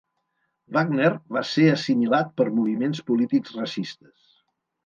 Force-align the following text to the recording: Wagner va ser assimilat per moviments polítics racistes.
Wagner 0.77 1.11
va 1.37 1.43
ser 1.51 1.67
assimilat 1.73 2.33
per 2.41 2.49
moviments 2.61 3.05
polítics 3.11 3.55
racistes. 3.63 4.19